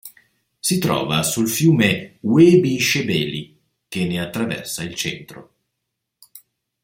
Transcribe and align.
Si 0.59 0.79
trova 0.79 1.21
sul 1.21 1.47
fiume 1.47 2.17
Uebi 2.21 2.79
Scebeli, 2.79 3.61
che 3.87 4.07
ne 4.07 4.19
attraversa 4.19 4.81
il 4.81 4.95
centro. 4.95 5.53